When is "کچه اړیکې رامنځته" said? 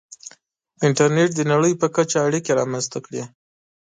1.95-2.97